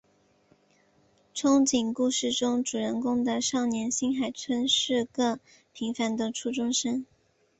[1.31, 5.39] 憧憬故事中主人公的少年新海春是个
[5.73, 7.05] 平凡的初中生。